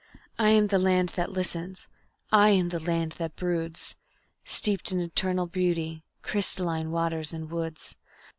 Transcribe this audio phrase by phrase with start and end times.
[0.39, 1.87] I am the land that listens,
[2.31, 3.97] I am the land that broods;
[4.43, 7.95] Steeped in eternal beauty, crystalline waters and woods.